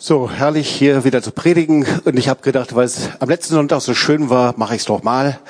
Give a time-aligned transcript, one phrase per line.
[0.00, 1.84] So, herrlich hier wieder zu predigen.
[2.04, 4.86] Und ich habe gedacht, weil es am letzten Sonntag so schön war, mache ich es
[4.86, 5.40] doch mal.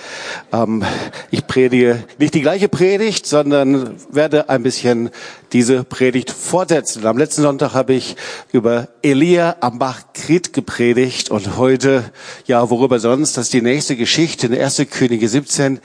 [0.55, 0.83] Ähm,
[1.31, 5.11] ich predige nicht die gleiche Predigt, sondern werde ein bisschen
[5.53, 7.05] diese Predigt fortsetzen.
[7.05, 8.17] Am letzten Sonntag habe ich
[8.51, 12.05] über Elia am Bach Krit gepredigt und heute,
[12.47, 14.83] ja, worüber sonst, das ist die nächste Geschichte in 1.
[14.91, 15.79] Könige 17,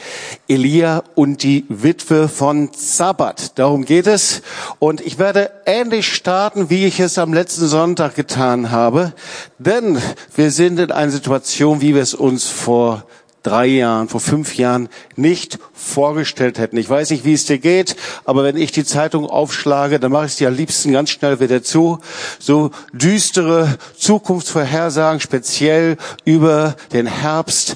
[0.48, 3.60] Elia und die Witwe von Zabbat.
[3.60, 4.42] Darum geht es.
[4.80, 9.14] Und ich werde ähnlich starten, wie ich es am letzten Sonntag getan habe,
[9.58, 9.98] denn
[10.36, 13.04] wir sind in einer Situation, wie wir es uns vor
[13.44, 16.78] drei Jahren, vor fünf Jahren nicht vorgestellt hätten.
[16.78, 20.28] Ich weiß nicht, wie es dir geht, aber wenn ich die Zeitung aufschlage, dann mache
[20.28, 22.00] ich sie am liebsten ganz schnell wieder zu.
[22.40, 27.76] So düstere Zukunftsvorhersagen, speziell über den Herbst,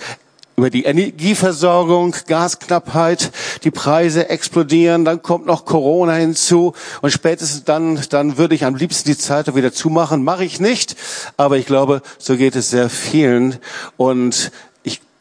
[0.59, 3.29] über die Energieversorgung, Gasknappheit,
[3.63, 8.73] die Preise explodieren, dann kommt noch Corona hinzu und spätestens dann, dann würde ich am
[8.73, 10.23] liebsten die Zeitung wieder zumachen.
[10.23, 10.95] Mache ich nicht,
[11.37, 13.59] aber ich glaube, so geht es sehr vielen
[13.97, 14.51] und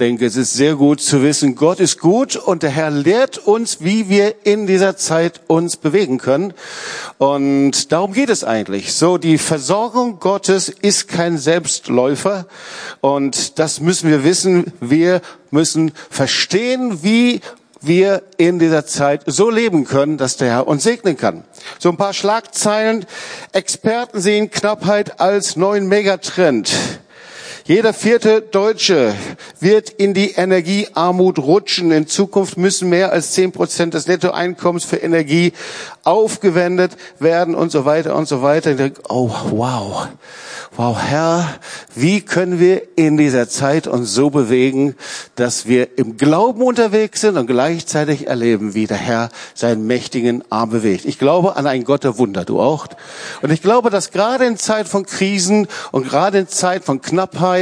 [0.00, 3.80] denke, es ist sehr gut zu wissen, Gott ist gut und der Herr lehrt uns,
[3.80, 6.52] wie wir in dieser Zeit uns bewegen können.
[7.18, 8.92] Und darum geht es eigentlich.
[8.92, 12.46] So, die Versorgung Gottes ist kein Selbstläufer
[13.00, 14.72] und das müssen wir wissen.
[14.80, 17.40] Wir müssen verstehen, wie
[17.80, 21.44] wir in dieser Zeit so leben können, dass der Herr uns segnen kann.
[21.78, 23.06] So ein paar Schlagzeilen.
[23.52, 26.72] Experten sehen Knappheit als neuen Megatrend.
[27.66, 29.12] Jeder vierte Deutsche
[29.58, 31.90] wird in die Energiearmut rutschen.
[31.90, 35.52] In Zukunft müssen mehr als zehn Prozent des Nettoeinkommens für Energie
[36.04, 38.76] aufgewendet werden und so weiter und so weiter.
[39.08, 40.06] Oh, wow.
[40.76, 41.54] Wow, Herr,
[41.94, 44.94] wie können wir in dieser Zeit uns so bewegen,
[45.34, 50.68] dass wir im Glauben unterwegs sind und gleichzeitig erleben, wie der Herr seinen mächtigen Arm
[50.68, 51.06] bewegt.
[51.06, 52.88] Ich glaube an einen Gott der Wunder, du auch.
[53.40, 57.55] Und ich glaube, dass gerade in Zeit von Krisen und gerade in Zeit von Knappheit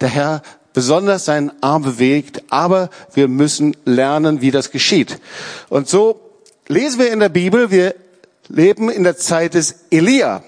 [0.00, 5.18] der Herr besonders seinen Arm bewegt, aber wir müssen lernen, wie das geschieht.
[5.68, 6.20] Und so
[6.68, 7.94] lesen wir in der Bibel, wir
[8.48, 10.42] leben in der Zeit des Elia.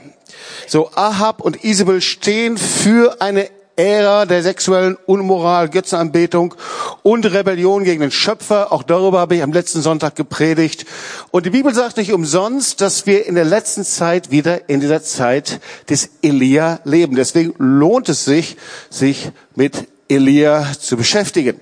[0.67, 6.55] So, Ahab und Isabel stehen für eine Ära der sexuellen Unmoral, Götzenanbetung
[7.03, 8.73] und Rebellion gegen den Schöpfer.
[8.73, 10.85] Auch darüber habe ich am letzten Sonntag gepredigt.
[11.31, 15.03] Und die Bibel sagt nicht umsonst, dass wir in der letzten Zeit wieder in dieser
[15.03, 17.17] Zeit des Elia leben.
[17.17, 18.57] Deswegen lohnt es sich,
[18.91, 21.61] sich mit Elia zu beschäftigen.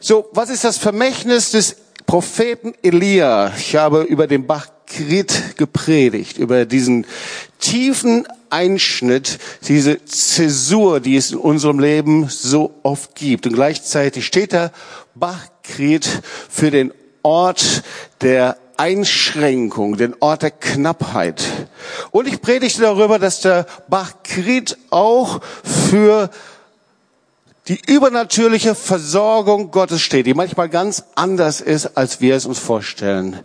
[0.00, 3.52] So, was ist das Vermächtnis des Propheten Elia?
[3.56, 7.04] Ich habe über den Bach Krit gepredigt, über diesen
[7.58, 13.46] tiefen Einschnitt, diese Zäsur, die es in unserem Leben so oft gibt.
[13.46, 14.70] Und gleichzeitig steht der
[15.16, 16.08] Bachkrit
[16.48, 17.82] für den Ort
[18.20, 21.42] der Einschränkung, den Ort der Knappheit.
[22.12, 26.30] Und ich predigte darüber, dass der Bachkrit auch für
[27.68, 33.40] die übernatürliche Versorgung Gottes steht, die manchmal ganz anders ist, als wir es uns vorstellen.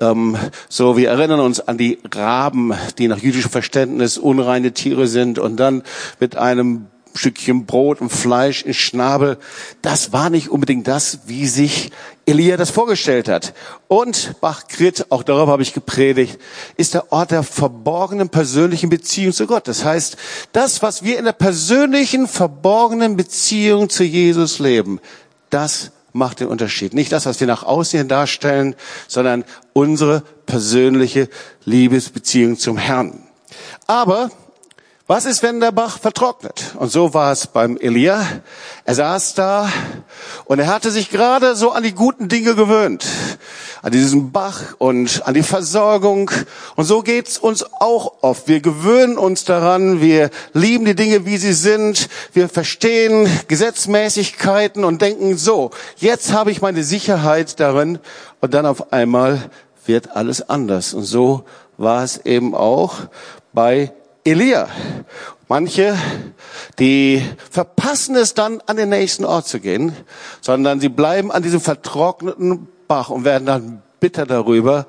[0.00, 0.36] Ähm,
[0.68, 5.56] so, wir erinnern uns an die Raben, die nach jüdischem Verständnis unreine Tiere sind und
[5.56, 5.82] dann
[6.20, 9.38] mit einem Stückchen Brot und Fleisch in Schnabel.
[9.82, 11.92] Das war nicht unbedingt das, wie sich
[12.26, 13.54] Elia das vorgestellt hat.
[13.88, 16.38] Und Bachkrit, auch darüber habe ich gepredigt,
[16.76, 19.68] ist der Ort der verborgenen persönlichen Beziehung zu Gott.
[19.68, 20.16] Das heißt,
[20.52, 25.00] das, was wir in der persönlichen, verborgenen Beziehung zu Jesus leben,
[25.50, 26.94] das macht den Unterschied.
[26.94, 28.74] Nicht das, was wir nach außen darstellen,
[29.08, 31.28] sondern unsere persönliche
[31.64, 33.24] Liebesbeziehung zum Herrn.
[33.86, 34.30] Aber
[35.06, 36.74] was ist, wenn der Bach vertrocknet?
[36.78, 38.26] Und so war es beim Elia.
[38.86, 39.70] Er saß da
[40.46, 43.04] und er hatte sich gerade so an die guten Dinge gewöhnt.
[43.82, 46.30] An diesen Bach und an die Versorgung.
[46.76, 48.48] Und so geht's uns auch oft.
[48.48, 50.00] Wir gewöhnen uns daran.
[50.00, 52.08] Wir lieben die Dinge, wie sie sind.
[52.32, 57.98] Wir verstehen Gesetzmäßigkeiten und denken so, jetzt habe ich meine Sicherheit darin.
[58.40, 59.50] Und dann auf einmal
[59.84, 60.94] wird alles anders.
[60.94, 61.44] Und so
[61.76, 62.94] war es eben auch
[63.52, 63.92] bei
[64.24, 64.68] Elia.
[65.48, 65.96] Manche,
[66.78, 69.94] die verpassen es dann, an den nächsten Ort zu gehen,
[70.40, 74.86] sondern sie bleiben an diesem vertrockneten Bach und werden dann bitter darüber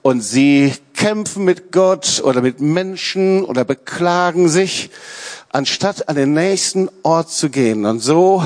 [0.00, 4.90] und sie kämpfen mit Gott oder mit Menschen oder beklagen sich,
[5.50, 7.84] anstatt an den nächsten Ort zu gehen.
[7.84, 8.42] Und so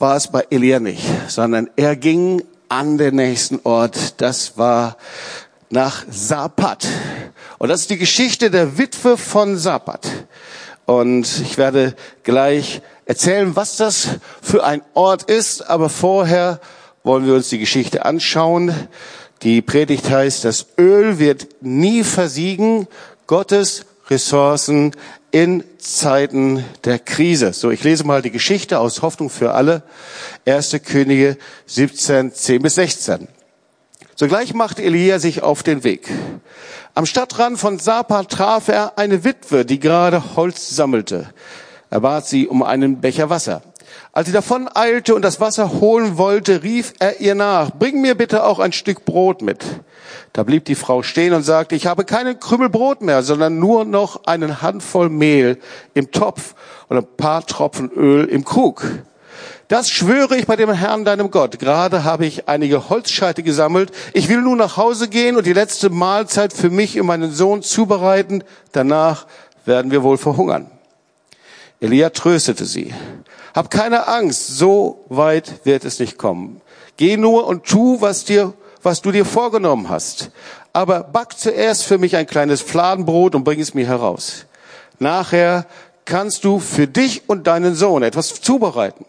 [0.00, 4.20] war es bei Elia nicht, sondern er ging an den nächsten Ort.
[4.20, 4.96] Das war
[5.70, 6.86] nach Sapat.
[7.58, 10.08] Und das ist die Geschichte der Witwe von Sapat.
[10.86, 14.08] Und ich werde gleich erzählen, was das
[14.42, 15.68] für ein Ort ist.
[15.68, 16.60] Aber vorher
[17.02, 18.74] wollen wir uns die Geschichte anschauen.
[19.42, 22.86] Die Predigt heißt, das Öl wird nie versiegen.
[23.26, 24.92] Gottes Ressourcen
[25.30, 27.52] in Zeiten der Krise.
[27.52, 29.82] So, ich lese mal die Geschichte aus Hoffnung für alle.
[30.46, 30.76] 1.
[30.84, 33.28] Könige 17, 10 bis 16.
[34.14, 36.08] Sogleich machte Elia sich auf den Weg.
[36.96, 41.26] Am Stadtrand von Sapa traf er eine Witwe, die gerade Holz sammelte.
[41.90, 43.62] Er bat sie um einen Becher Wasser.
[44.12, 48.14] Als sie davon eilte und das Wasser holen wollte, rief er ihr nach, bring mir
[48.14, 49.64] bitte auch ein Stück Brot mit.
[50.32, 53.84] Da blieb die Frau stehen und sagte, ich habe keinen Krümel Brot mehr, sondern nur
[53.84, 55.58] noch einen Handvoll Mehl
[55.94, 56.54] im Topf
[56.88, 58.84] und ein paar Tropfen Öl im Krug.
[59.68, 61.58] Das schwöre ich bei dem Herrn, deinem Gott.
[61.58, 63.92] Gerade habe ich einige Holzscheite gesammelt.
[64.12, 67.62] Ich will nun nach Hause gehen und die letzte Mahlzeit für mich und meinen Sohn
[67.62, 68.44] zubereiten.
[68.72, 69.26] Danach
[69.64, 70.70] werden wir wohl verhungern.
[71.80, 72.94] Elia tröstete sie.
[73.54, 76.60] Hab keine Angst, so weit wird es nicht kommen.
[76.96, 78.52] Geh nur und tu, was dir,
[78.82, 80.30] was du dir vorgenommen hast.
[80.72, 84.46] Aber back zuerst für mich ein kleines Fladenbrot und bring es mir heraus.
[84.98, 85.66] Nachher
[86.04, 89.06] kannst du für dich und deinen Sohn etwas zubereiten.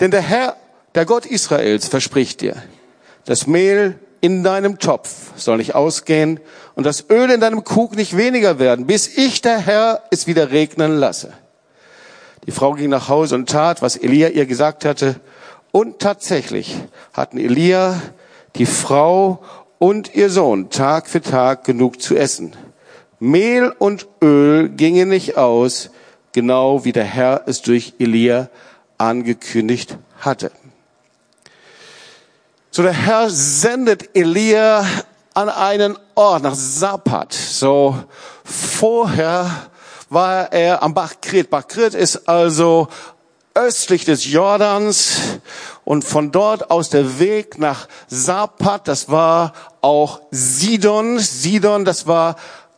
[0.00, 0.56] Denn der Herr,
[0.94, 2.56] der Gott Israels, verspricht dir,
[3.24, 6.40] das Mehl in deinem Topf soll nicht ausgehen
[6.74, 10.50] und das Öl in deinem Krug nicht weniger werden, bis ich, der Herr, es wieder
[10.50, 11.32] regnen lasse.
[12.46, 15.16] Die Frau ging nach Hause und tat, was Elia ihr gesagt hatte.
[15.72, 16.76] Und tatsächlich
[17.12, 18.00] hatten Elia,
[18.56, 19.42] die Frau
[19.78, 22.54] und ihr Sohn Tag für Tag genug zu essen.
[23.18, 25.90] Mehl und Öl gingen nicht aus,
[26.32, 28.48] genau wie der Herr es durch Elia
[28.98, 30.50] angekündigt hatte.
[32.70, 34.84] So der Herr sendet Elia
[35.32, 37.32] an einen Ort nach Sapat.
[37.32, 37.96] So
[38.44, 39.68] vorher
[40.10, 41.50] war er am Bach Krit.
[41.50, 42.88] Bach Krit ist also
[43.54, 45.16] östlich des Jordans
[45.84, 51.18] und von dort aus der Weg nach Sapat, das war auch Sidon.
[51.18, 52.36] Sidon, das war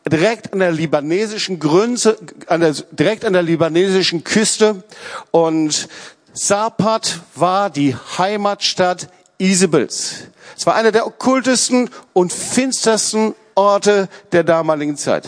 [0.09, 2.17] direkt an der libanesischen Grünze,
[2.47, 4.83] an der, direkt an der libanesischen Küste.
[5.31, 5.87] Und
[6.33, 10.27] Sapat war die Heimatstadt Isabels.
[10.55, 15.27] Es war einer der okkultesten und finstersten Orte der damaligen Zeit.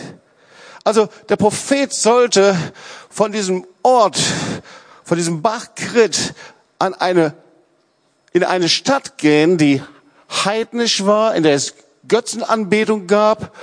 [0.84, 2.56] Also der Prophet sollte
[3.10, 4.18] von diesem Ort,
[5.04, 6.34] von diesem Bachkrit
[6.78, 7.34] an eine,
[8.32, 9.82] in eine Stadt gehen, die
[10.44, 11.74] heidnisch war, in der es
[12.08, 13.54] Götzenanbetung gab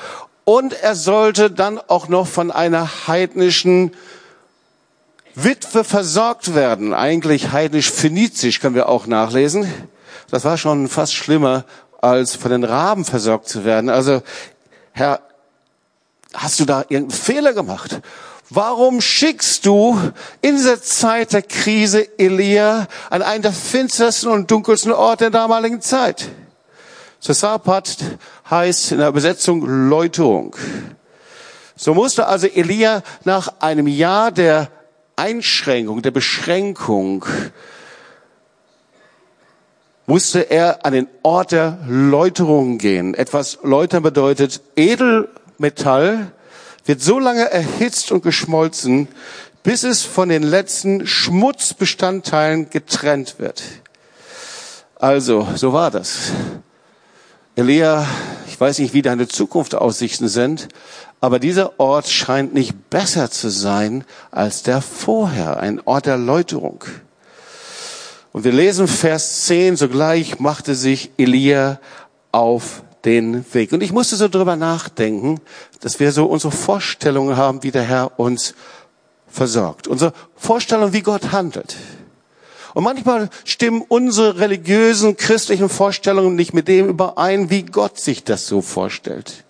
[0.48, 3.92] und er sollte dann auch noch von einer heidnischen
[5.36, 6.94] Witwe versorgt werden.
[6.94, 9.70] Eigentlich heidnisch-phönizisch können wir auch nachlesen.
[10.32, 11.66] Das war schon fast schlimmer,
[12.00, 13.90] als von den Raben versorgt zu werden.
[13.90, 14.22] Also,
[14.94, 15.20] Herr,
[16.34, 18.00] hast du da irgendeinen Fehler gemacht?
[18.50, 20.00] Warum schickst du
[20.42, 25.82] in dieser Zeit der Krise Elia an einen der finstersten und dunkelsten Orte der damaligen
[25.82, 26.30] Zeit?
[27.20, 27.98] Sasapat
[28.50, 30.56] heißt in der Übersetzung Läuterung.
[31.76, 34.70] So musste also Elia nach einem Jahr der
[35.16, 37.26] Einschränkung, der Beschränkung,
[40.08, 43.14] musste er an den Ort der Läuterung gehen.
[43.14, 46.32] Etwas läutern bedeutet Edelmetall
[46.86, 49.10] wird so lange erhitzt und geschmolzen,
[49.64, 53.62] bis es von den letzten Schmutzbestandteilen getrennt wird.
[54.96, 56.32] Also, so war das.
[57.58, 58.06] Elia,
[58.48, 60.68] ich weiß nicht, wie deine Zukunftsaussichten sind,
[61.20, 66.84] aber dieser Ort scheint nicht besser zu sein als der vorher, ein Ort der Läuterung.
[68.32, 71.80] Und wir lesen Vers 10, sogleich machte sich Elia
[72.32, 73.74] auf den Weg.
[73.74, 75.42] Und ich musste so drüber nachdenken,
[75.80, 78.54] dass wir so unsere Vorstellungen haben, wie der Herr uns
[79.28, 79.88] versorgt.
[79.88, 81.76] Unsere Vorstellung, wie Gott handelt.
[82.78, 88.46] Und manchmal stimmen unsere religiösen, christlichen Vorstellungen nicht mit dem überein, wie Gott sich das
[88.46, 89.46] so vorstellt.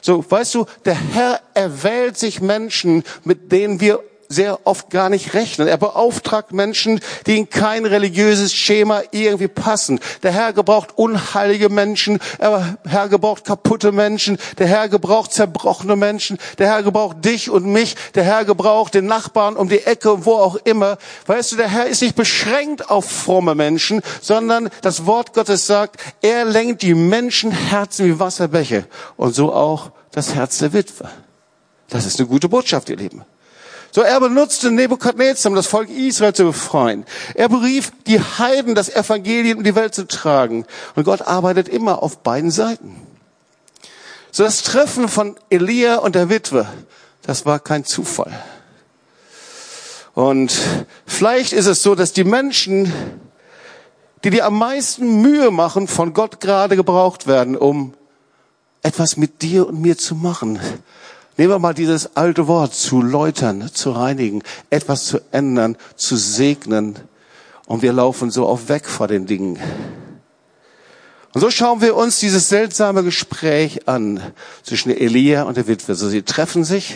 [0.00, 5.34] So, weißt du, der Herr erwählt sich Menschen, mit denen wir sehr oft gar nicht
[5.34, 5.68] rechnen.
[5.68, 10.00] Er beauftragt Menschen, die in kein religiöses Schema irgendwie passen.
[10.22, 16.38] Der Herr gebraucht unheilige Menschen, der Herr gebraucht kaputte Menschen, der Herr gebraucht zerbrochene Menschen,
[16.58, 20.34] der Herr gebraucht dich und mich, der Herr gebraucht den Nachbarn um die Ecke, wo
[20.34, 20.98] auch immer.
[21.26, 26.00] Weißt du, der Herr ist nicht beschränkt auf fromme Menschen, sondern das Wort Gottes sagt,
[26.22, 31.08] er lenkt die Menschenherzen wie Wasserbäche und so auch das Herz der Witwe.
[31.88, 33.24] Das ist eine gute Botschaft, ihr Lieben.
[33.96, 37.06] So, er benutzte Nebukadnezar, um das Volk Israel zu befreien.
[37.32, 40.66] Er berief die Heiden, das Evangelium in die Welt zu tragen.
[40.94, 42.94] Und Gott arbeitet immer auf beiden Seiten.
[44.30, 46.68] So, das Treffen von Elia und der Witwe,
[47.22, 48.38] das war kein Zufall.
[50.12, 50.52] Und
[51.06, 52.92] vielleicht ist es so, dass die Menschen,
[54.24, 57.94] die dir am meisten Mühe machen, von Gott gerade gebraucht werden, um
[58.82, 60.60] etwas mit dir und mir zu machen.
[61.36, 66.98] Nehmen wir mal dieses alte Wort, zu läutern, zu reinigen, etwas zu ändern, zu segnen.
[67.66, 69.58] Und wir laufen so auf weg vor den Dingen.
[71.34, 74.22] Und so schauen wir uns dieses seltsame Gespräch an
[74.62, 75.94] zwischen Elia und der Witwe.
[75.94, 76.94] So, sie treffen sich.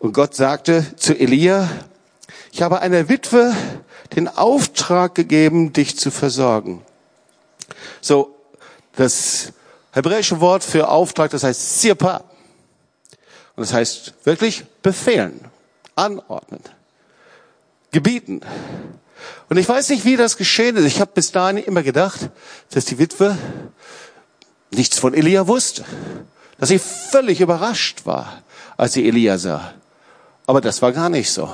[0.00, 1.68] Und Gott sagte zu Elia,
[2.50, 3.54] ich habe einer Witwe
[4.16, 6.82] den Auftrag gegeben, dich zu versorgen.
[8.00, 8.34] So,
[8.96, 9.52] das
[9.92, 12.24] hebräische Wort für Auftrag, das heißt Sirpa.
[13.56, 15.40] Und das heißt wirklich befehlen,
[15.94, 16.60] anordnen,
[17.90, 18.40] gebieten.
[19.48, 20.84] Und ich weiß nicht, wie das geschehen ist.
[20.84, 22.28] Ich habe bis dahin immer gedacht,
[22.70, 23.36] dass die Witwe
[24.70, 25.84] nichts von Elia wusste.
[26.58, 28.42] Dass sie völlig überrascht war,
[28.76, 29.74] als sie Elia sah.
[30.46, 31.50] Aber das war gar nicht so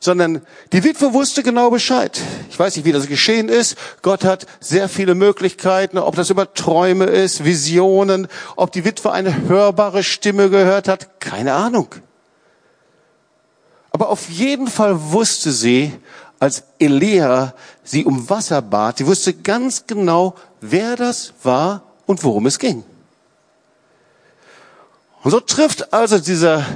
[0.00, 2.20] sondern die Witwe wusste genau Bescheid.
[2.50, 3.76] Ich weiß nicht, wie das geschehen ist.
[4.02, 9.48] Gott hat sehr viele Möglichkeiten, ob das über Träume ist, Visionen, ob die Witwe eine
[9.48, 11.88] hörbare Stimme gehört hat, keine Ahnung.
[13.90, 15.92] Aber auf jeden Fall wusste sie,
[16.38, 22.46] als Elia sie um Wasser bat, sie wusste ganz genau, wer das war und worum
[22.46, 22.84] es ging.
[25.22, 26.66] Und so trifft also dieser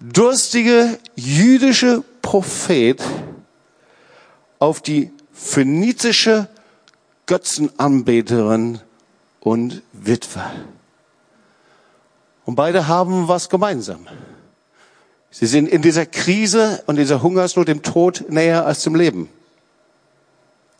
[0.00, 3.02] durstige jüdische Prophet
[4.58, 6.48] auf die phönizische
[7.26, 8.80] Götzenanbeterin
[9.40, 10.42] und Witwe.
[12.46, 14.08] Und beide haben was gemeinsam.
[15.30, 19.28] Sie sind in dieser Krise und dieser Hungersnot dem Tod näher als zum Leben.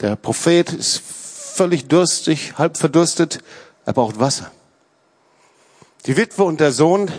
[0.00, 3.40] Der Prophet ist völlig durstig, halb verdurstet,
[3.84, 4.50] er braucht Wasser.
[6.06, 7.10] Die Witwe und der Sohn,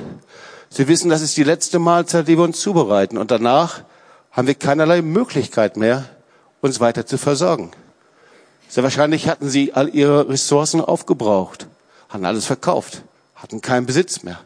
[0.69, 3.19] sie wissen, das ist die letzte Mahlzeit, die wir uns zubereiten.
[3.19, 3.83] Und danach
[4.35, 6.05] haben wir keinerlei Möglichkeit mehr,
[6.61, 7.71] uns weiter zu versorgen.
[8.67, 11.67] Sehr wahrscheinlich hatten sie all ihre Ressourcen aufgebraucht,
[12.09, 13.03] hatten alles verkauft,
[13.35, 14.39] hatten keinen Besitz mehr.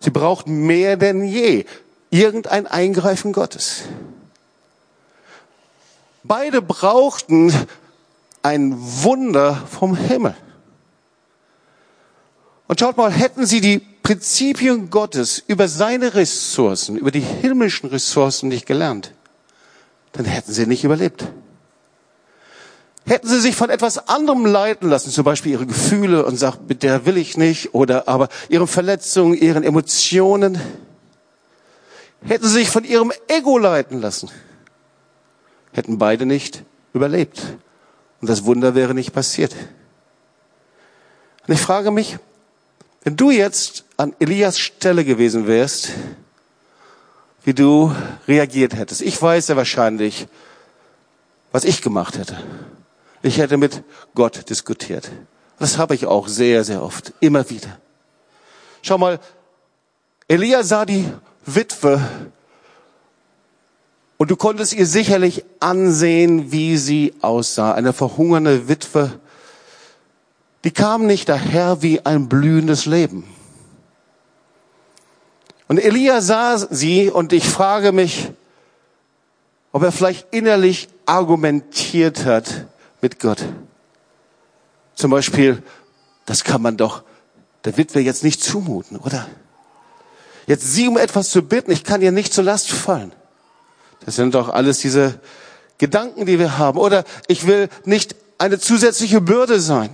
[0.00, 1.64] Sie brauchten mehr denn je
[2.10, 3.84] irgendein Eingreifen Gottes.
[6.22, 7.54] Beide brauchten
[8.42, 10.36] ein Wunder vom Himmel.
[12.66, 18.48] Und schaut mal, hätten sie die Prinzipien Gottes über seine Ressourcen, über die himmlischen Ressourcen
[18.48, 19.12] nicht gelernt,
[20.12, 21.26] dann hätten sie nicht überlebt.
[23.04, 26.82] Hätten sie sich von etwas anderem leiten lassen, zum Beispiel ihre Gefühle und sagt, mit
[26.82, 30.58] der will ich nicht, oder aber ihre Verletzungen, ihren Emotionen,
[32.24, 34.30] hätten sie sich von ihrem Ego leiten lassen,
[35.72, 37.42] hätten beide nicht überlebt.
[38.22, 39.54] Und das Wunder wäre nicht passiert.
[41.46, 42.18] Und ich frage mich,
[43.08, 45.92] wenn du jetzt an Elias Stelle gewesen wärst,
[47.42, 47.90] wie du
[48.26, 49.00] reagiert hättest.
[49.00, 50.26] Ich weiß ja wahrscheinlich,
[51.50, 52.36] was ich gemacht hätte.
[53.22, 53.82] Ich hätte mit
[54.14, 55.10] Gott diskutiert.
[55.58, 57.78] Das habe ich auch sehr, sehr oft, immer wieder.
[58.82, 59.20] Schau mal,
[60.28, 61.10] Elia sah die
[61.46, 62.06] Witwe
[64.18, 67.72] und du konntest ihr sicherlich ansehen, wie sie aussah.
[67.72, 69.18] Eine verhungernde Witwe,
[70.64, 73.24] die kam nicht daher wie ein blühendes Leben.
[75.68, 78.30] Und Elia sah sie und ich frage mich,
[79.72, 82.66] ob er vielleicht innerlich argumentiert hat
[83.00, 83.44] mit Gott.
[84.94, 85.62] Zum Beispiel,
[86.26, 87.04] das kann man doch
[87.64, 89.26] der Witwe jetzt nicht zumuten, oder?
[90.46, 93.12] Jetzt sie um etwas zu bitten, ich kann ihr nicht zur Last fallen.
[94.04, 95.20] Das sind doch alles diese
[95.76, 96.78] Gedanken, die wir haben.
[96.78, 99.90] Oder ich will nicht eine zusätzliche Bürde sein.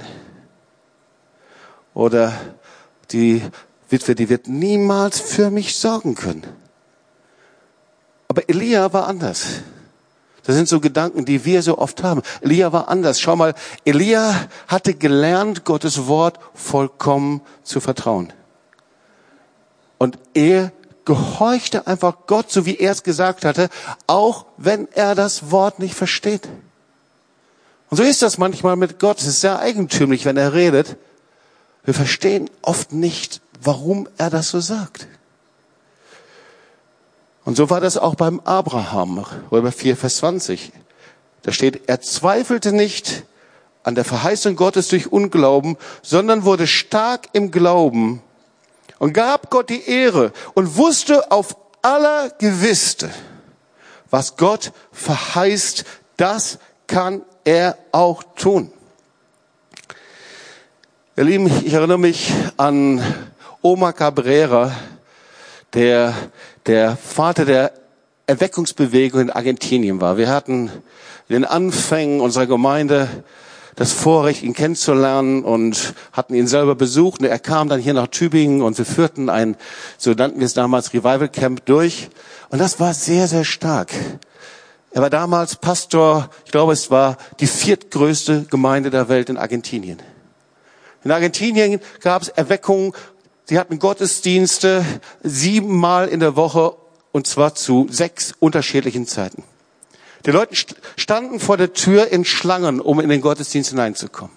[1.94, 2.32] Oder
[3.10, 3.42] die
[3.88, 6.44] Witwe, die wird niemals für mich sorgen können.
[8.28, 9.46] Aber Elia war anders.
[10.44, 12.20] Das sind so Gedanken, die wir so oft haben.
[12.42, 13.20] Elia war anders.
[13.20, 18.32] Schau mal, Elia hatte gelernt, Gottes Wort vollkommen zu vertrauen.
[19.96, 20.72] Und er
[21.04, 23.68] gehorchte einfach Gott, so wie er es gesagt hatte,
[24.06, 26.48] auch wenn er das Wort nicht versteht.
[27.88, 29.20] Und so ist das manchmal mit Gott.
[29.20, 30.96] Es ist sehr eigentümlich, wenn er redet.
[31.84, 35.06] Wir verstehen oft nicht, warum er das so sagt.
[37.44, 40.72] Und so war das auch beim Abraham, Römer 4, Vers 20.
[41.42, 43.24] Da steht, er zweifelte nicht
[43.82, 48.22] an der Verheißung Gottes durch Unglauben, sondern wurde stark im Glauben
[48.98, 53.10] und gab Gott die Ehre und wusste auf aller Gewissste,
[54.08, 55.84] was Gott verheißt,
[56.16, 58.72] das kann er auch tun.
[61.16, 63.00] Ihr Lieben, ich erinnere mich an
[63.62, 64.72] Oma Cabrera,
[65.72, 66.12] der
[66.66, 67.70] der Vater der
[68.26, 70.16] Erweckungsbewegung in Argentinien war.
[70.16, 70.72] Wir hatten
[71.28, 73.06] in den Anfängen unserer Gemeinde
[73.76, 77.20] das Vorrecht, ihn kennenzulernen und hatten ihn selber besucht.
[77.20, 79.54] Und er kam dann hier nach Tübingen und wir führten ein,
[79.96, 82.08] so nannten wir es damals, Revival Camp durch.
[82.48, 83.92] Und das war sehr, sehr stark.
[84.90, 89.98] Er war damals Pastor, ich glaube, es war die viertgrößte Gemeinde der Welt in Argentinien.
[91.04, 92.92] In Argentinien gab es Erweckungen,
[93.44, 94.84] sie hatten Gottesdienste
[95.22, 96.74] siebenmal in der Woche
[97.12, 99.44] und zwar zu sechs unterschiedlichen Zeiten.
[100.26, 100.56] Die Leute
[100.96, 104.34] standen vor der Tür in Schlangen, um in den Gottesdienst hineinzukommen.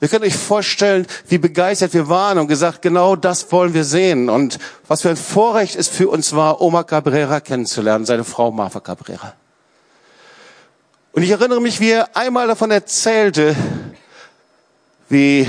[0.00, 4.30] Wir können euch vorstellen, wie begeistert wir waren und gesagt, genau das wollen wir sehen.
[4.30, 8.80] Und was für ein Vorrecht es für uns war, Oma Cabrera kennenzulernen, seine Frau Marfa
[8.80, 9.34] Cabrera.
[11.12, 13.54] Und ich erinnere mich, wie er einmal davon erzählte,
[15.10, 15.46] wie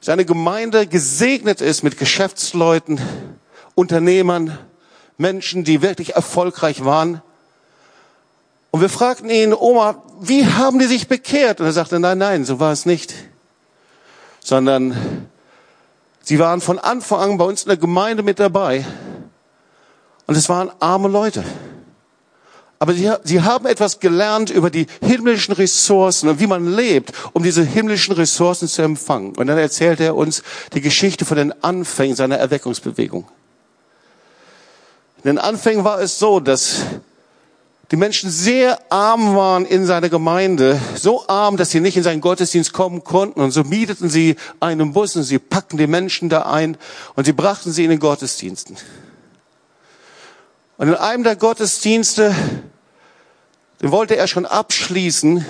[0.00, 2.98] seine Gemeinde gesegnet ist mit Geschäftsleuten,
[3.74, 4.58] Unternehmern,
[5.18, 7.20] Menschen, die wirklich erfolgreich waren.
[8.70, 11.60] Und wir fragten ihn, Oma, wie haben die sich bekehrt?
[11.60, 13.12] Und er sagte, nein, nein, so war es nicht
[14.42, 15.28] sondern
[16.22, 18.84] sie waren von Anfang an bei uns in der Gemeinde mit dabei.
[20.26, 21.44] Und es waren arme Leute.
[22.82, 27.42] Aber sie, sie haben etwas gelernt über die himmlischen Ressourcen und wie man lebt, um
[27.42, 29.36] diese himmlischen Ressourcen zu empfangen.
[29.36, 33.28] Und dann erzählt er uns die Geschichte von den Anfängen seiner Erweckungsbewegung.
[35.22, 36.76] In den Anfängen war es so, dass
[37.90, 42.22] die Menschen sehr arm waren in seiner Gemeinde, so arm, dass sie nicht in seinen
[42.22, 43.42] Gottesdienst kommen konnten.
[43.42, 46.78] Und so mieteten sie einen Bus und sie packten die Menschen da ein
[47.14, 48.78] und sie brachten sie in den Gottesdiensten.
[50.78, 52.34] Und in einem der Gottesdienste,
[53.80, 55.44] den wollte er schon abschließen,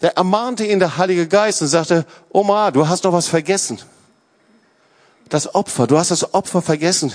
[0.00, 3.78] da ermahnte ihn der Heilige Geist und sagte, Oma, du hast doch was vergessen.
[5.28, 7.12] Das Opfer, du hast das Opfer vergessen.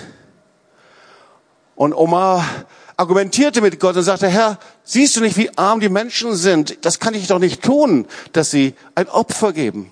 [1.76, 2.46] Und Oma
[2.96, 6.86] argumentierte mit Gott und sagte, Herr, siehst du nicht, wie arm die Menschen sind?
[6.86, 9.92] Das kann ich doch nicht tun, dass sie ein Opfer geben.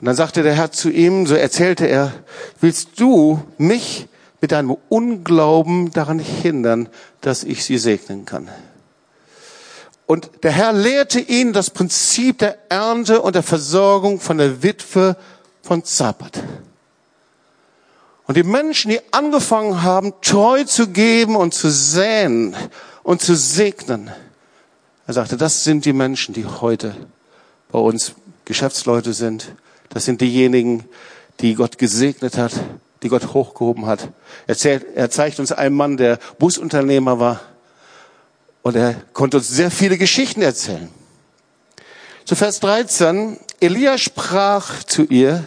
[0.00, 2.12] Und dann sagte der Herr zu ihm, so erzählte er,
[2.60, 4.06] willst du mich
[4.42, 6.90] mit deinem Unglauben daran hindern,
[7.22, 8.50] dass ich sie segnen kann?
[10.06, 15.16] Und der Herr lehrte ihn das Prinzip der Ernte und der Versorgung von der Witwe
[15.62, 16.42] von Zapat.
[18.26, 22.54] Und die Menschen, die angefangen haben, treu zu geben und zu säen
[23.02, 24.10] und zu segnen,
[25.06, 26.94] er sagte, das sind die Menschen, die heute
[27.70, 29.52] bei uns Geschäftsleute sind.
[29.88, 30.84] Das sind diejenigen,
[31.40, 32.52] die Gott gesegnet hat,
[33.02, 34.08] die Gott hochgehoben hat.
[34.46, 37.40] Er, zählt, er zeigt uns einen Mann, der Busunternehmer war.
[38.62, 40.88] Und er konnte uns sehr viele Geschichten erzählen.
[42.24, 45.44] Zu Vers 13, Elia sprach zu ihr,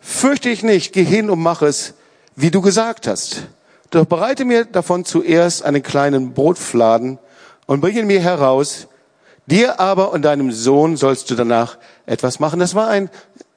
[0.00, 1.94] Fürchte dich nicht, geh hin und mach es,
[2.36, 3.44] wie du gesagt hast.
[3.90, 7.18] Doch bereite mir davon zuerst einen kleinen Brotfladen
[7.66, 8.86] und bring ihn mir heraus.
[9.46, 12.60] Dir aber und deinem Sohn sollst du danach etwas machen.
[12.60, 13.08] Das war ein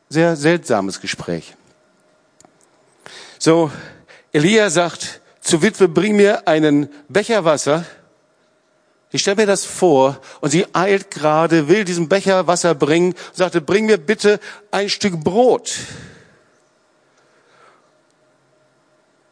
[0.10, 1.57] sehr seltsames Gespräch.
[3.40, 3.72] So,
[4.32, 7.86] Elia sagt zu Witwe, bring mir einen Becher Wasser.
[9.12, 13.62] Ich stelle mir das vor und sie eilt gerade, will diesen Becher Wasser bringen, sagte,
[13.62, 14.40] bring mir bitte
[14.72, 15.76] ein Stück Brot.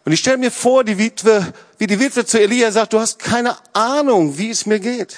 [0.06, 3.18] Und ich stelle mir vor, die Witwe, wie die Witwe zu Elia sagt, du hast
[3.18, 5.18] keine Ahnung, wie es mir geht.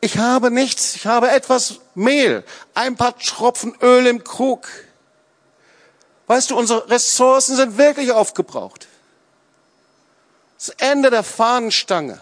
[0.00, 4.66] Ich habe nichts, ich habe etwas Mehl, ein paar Tropfen Öl im Krug.
[6.26, 8.88] Weißt du, unsere Ressourcen sind wirklich aufgebraucht.
[10.56, 12.20] Das Ende der Fahnenstange.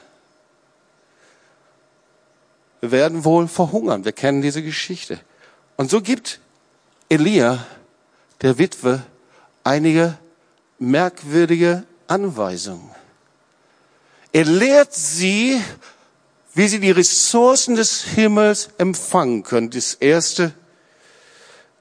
[2.81, 4.05] Wir werden wohl verhungern.
[4.05, 5.21] Wir kennen diese Geschichte.
[5.77, 6.41] Und so gibt
[7.09, 7.67] Elia
[8.41, 9.03] der Witwe
[9.65, 10.17] einige
[10.79, 12.95] merkwürdige Anweisung.
[14.33, 15.61] Er lehrt sie,
[16.55, 19.71] wie sie die Ressourcen des Himmels empfangen können.
[19.71, 20.53] Das erste,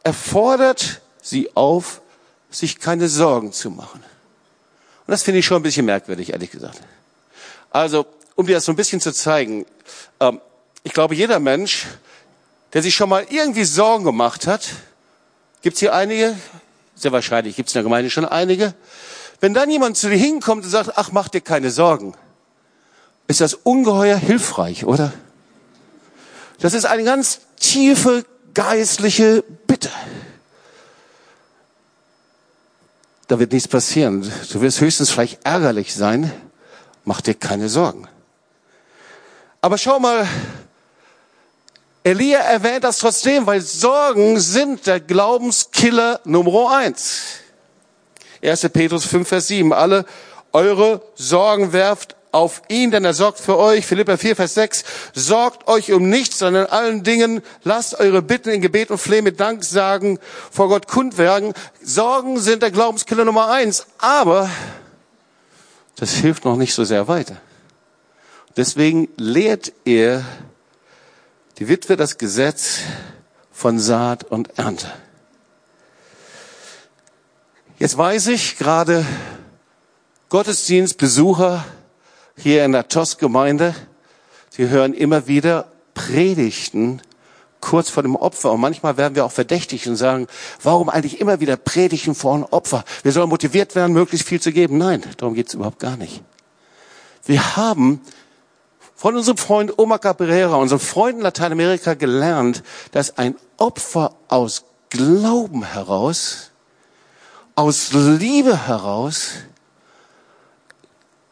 [0.04, 2.02] er fordert sie auf,
[2.50, 4.04] sich keine Sorgen zu machen.
[5.06, 6.82] Und das finde ich schon ein bisschen merkwürdig, ehrlich gesagt.
[7.72, 9.66] Also, um dir das so ein bisschen zu zeigen,
[10.20, 10.42] ähm,
[10.84, 11.88] ich glaube, jeder Mensch,
[12.74, 14.68] der sich schon mal irgendwie Sorgen gemacht hat,
[15.62, 16.36] gibt es hier einige,
[16.96, 18.74] sehr wahrscheinlich gibt es in der Gemeinde schon einige.
[19.40, 22.14] Wenn dann jemand zu dir hinkommt und sagt, ach, mach dir keine Sorgen,
[23.28, 25.14] ist das ungeheuer hilfreich, oder?
[26.60, 29.90] Das ist eine ganz tiefe geistliche Bitte.
[33.30, 34.22] Da wird nichts passieren.
[34.52, 36.34] Du wirst höchstens vielleicht ärgerlich sein.
[37.06, 38.08] Mach dir keine Sorgen.
[39.62, 40.28] Aber schau mal,
[42.04, 47.42] Elia erwähnt das trotzdem, weil Sorgen sind der Glaubenskiller Nummer eins.
[48.42, 48.68] 1.
[48.70, 49.74] Petrus 5, Vers 7.
[49.74, 50.06] Alle
[50.52, 53.86] eure Sorgen werft auf ihn, denn er sorgt für euch.
[53.86, 54.84] Philippa 4, Vers 6.
[55.14, 59.24] Sorgt euch um nichts, sondern in allen Dingen lasst eure Bitten in Gebet und Flehen
[59.24, 60.20] mit Dank sagen,
[60.52, 61.54] vor Gott kundwerden.
[61.82, 64.50] Sorgen sind der Glaubenskiller Nummer eins, aber
[65.96, 67.38] das hilft noch nicht so sehr weiter.
[68.56, 70.24] Deswegen lehrt er
[71.58, 72.80] die Witwe das Gesetz
[73.52, 74.92] von Saat und Ernte.
[77.78, 79.06] Jetzt weiß ich gerade
[80.30, 81.66] Gottesdienstbesucher
[82.42, 83.76] hier in der TOS-Gemeinde,
[84.50, 87.02] sie hören immer wieder Predigten
[87.60, 88.54] kurz vor dem Opfer.
[88.54, 90.28] Und manchmal werden wir auch verdächtig und sagen,
[90.64, 92.86] warum eigentlich immer wieder Predigten vor einem Opfer?
[93.04, 94.78] Wir sollen motiviert werden, möglichst viel zu geben.
[94.78, 96.24] Nein, darum geht es überhaupt gar nicht.
[97.26, 98.02] Wir haben
[98.96, 105.64] von unserem Freund Oma Cabrera, unserem Freund in Lateinamerika gelernt, dass ein Opfer aus Glauben
[105.64, 106.52] heraus,
[107.56, 109.32] aus Liebe heraus,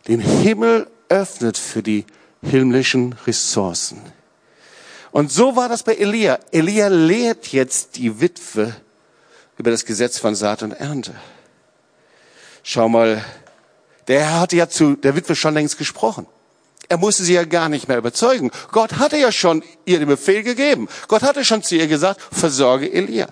[0.07, 2.05] den Himmel öffnet für die
[2.41, 4.01] himmlischen Ressourcen.
[5.11, 6.39] Und so war das bei Elia.
[6.51, 8.75] Elia lehrt jetzt die Witwe
[9.57, 11.15] über das Gesetz von Saat und Ernte.
[12.63, 13.23] Schau mal,
[14.07, 16.27] der Herr hatte ja zu der Witwe schon längst gesprochen.
[16.89, 18.51] Er musste sie ja gar nicht mehr überzeugen.
[18.71, 20.87] Gott hatte ja schon ihr den Befehl gegeben.
[21.07, 23.27] Gott hatte schon zu ihr gesagt, versorge Elia.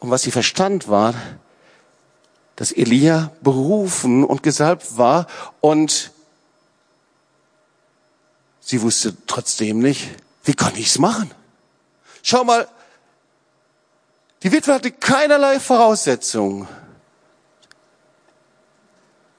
[0.00, 1.14] Und was sie verstand war,
[2.60, 5.26] dass Elia berufen und gesalbt war
[5.62, 6.10] und
[8.60, 10.10] sie wusste trotzdem nicht,
[10.44, 11.30] wie kann ich's machen?
[12.22, 12.68] Schau mal,
[14.42, 16.68] die Witwe hatte keinerlei Voraussetzungen.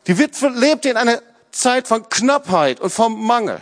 [0.07, 3.61] Die Witwe lebte in einer Zeit von Knappheit und vom Mangel.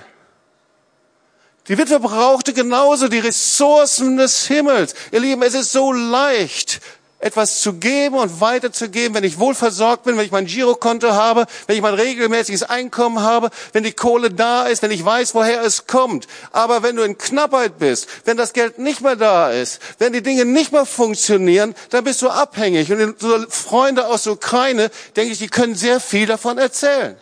[1.67, 4.95] Die Witwe brauchte genauso die Ressourcen des Himmels.
[5.11, 6.79] Ihr Lieben, es ist so leicht,
[7.19, 11.45] etwas zu geben und weiterzugeben, wenn ich wohl versorgt bin, wenn ich mein Girokonto habe,
[11.67, 15.61] wenn ich mein regelmäßiges Einkommen habe, wenn die Kohle da ist, wenn ich weiß, woher
[15.61, 16.27] es kommt.
[16.51, 20.23] Aber wenn du in Knappheit bist, wenn das Geld nicht mehr da ist, wenn die
[20.23, 22.91] Dinge nicht mehr funktionieren, dann bist du abhängig.
[22.91, 27.17] Und so Freunde aus Ukraine, denke ich, die können sehr viel davon erzählen.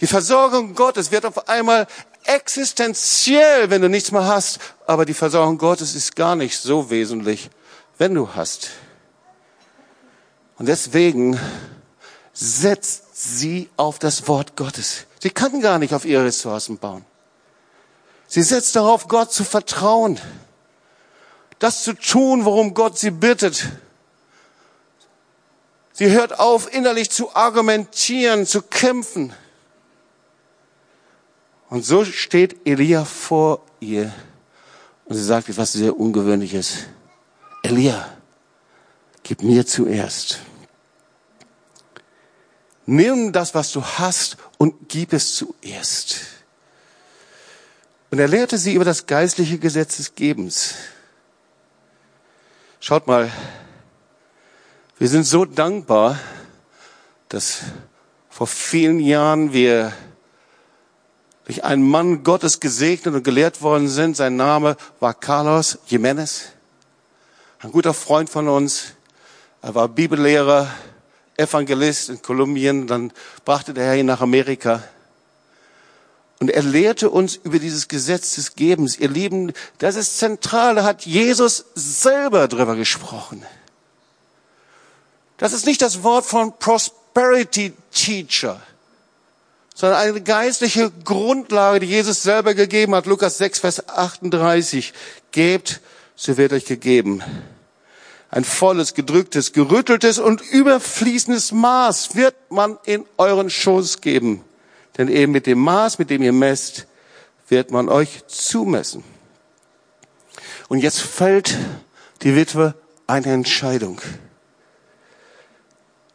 [0.00, 1.86] Die Versorgung Gottes wird auf einmal
[2.24, 4.58] existenziell, wenn du nichts mehr hast.
[4.86, 7.50] Aber die Versorgung Gottes ist gar nicht so wesentlich,
[7.98, 8.70] wenn du hast.
[10.58, 11.38] Und deswegen
[12.32, 15.06] setzt sie auf das Wort Gottes.
[15.20, 17.04] Sie kann gar nicht auf ihre Ressourcen bauen.
[18.26, 20.20] Sie setzt darauf, Gott zu vertrauen.
[21.58, 23.68] Das zu tun, worum Gott sie bittet.
[25.92, 29.32] Sie hört auf, innerlich zu argumentieren, zu kämpfen.
[31.74, 34.14] Und so steht Elia vor ihr
[35.06, 36.84] und sie sagt etwas sehr Ungewöhnliches.
[37.64, 38.16] Elia,
[39.24, 40.38] gib mir zuerst.
[42.86, 46.20] Nimm das, was du hast und gib es zuerst.
[48.12, 50.74] Und er lehrte sie über das geistliche Gesetz des Gebens.
[52.78, 53.32] Schaut mal,
[55.00, 56.20] wir sind so dankbar,
[57.28, 57.62] dass
[58.30, 59.92] vor vielen Jahren wir
[61.44, 64.16] durch einen Mann Gottes gesegnet und gelehrt worden sind.
[64.16, 66.46] Sein Name war Carlos Jimenez,
[67.60, 68.92] ein guter Freund von uns.
[69.62, 70.70] Er war Bibellehrer,
[71.36, 72.86] Evangelist in Kolumbien.
[72.86, 73.12] Dann
[73.44, 74.82] brachte der Herr ihn nach Amerika.
[76.40, 78.98] Und er lehrte uns über dieses Gesetz des Gebens.
[78.98, 80.74] Ihr Lieben, das ist zentral.
[80.74, 83.44] Da hat Jesus selber drüber gesprochen.
[85.38, 88.60] Das ist nicht das Wort von Prosperity Teacher
[89.74, 93.06] sondern eine geistliche Grundlage, die Jesus selber gegeben hat.
[93.06, 94.94] Lukas 6, Vers 38.
[95.32, 95.80] Gebt,
[96.14, 97.22] so wird euch gegeben.
[98.30, 104.44] Ein volles, gedrücktes, gerütteltes und überfließendes Maß wird man in euren Schoß geben.
[104.96, 106.86] Denn eben mit dem Maß, mit dem ihr messt,
[107.48, 109.04] wird man euch zumessen.
[110.68, 111.56] Und jetzt fällt
[112.22, 112.74] die Witwe
[113.06, 114.00] eine Entscheidung.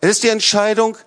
[0.02, 0.98] Es ist die Entscheidung,